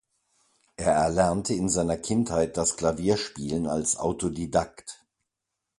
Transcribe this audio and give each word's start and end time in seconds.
Er 0.77 0.93
erlernte 0.93 1.53
in 1.53 1.69
seiner 1.69 1.95
Kindheit 1.95 2.57
das 2.57 2.75
Klavierspielen 2.75 3.67
als 3.67 3.97
Autodidakt. 3.97 5.05